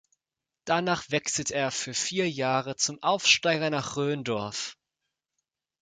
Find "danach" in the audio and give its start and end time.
0.65-1.11